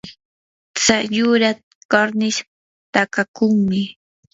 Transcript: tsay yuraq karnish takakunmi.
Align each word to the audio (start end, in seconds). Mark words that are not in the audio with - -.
tsay 0.77 1.03
yuraq 1.15 1.57
karnish 1.91 2.41
takakunmi. 2.93 3.81